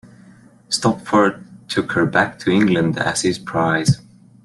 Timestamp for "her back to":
1.91-2.49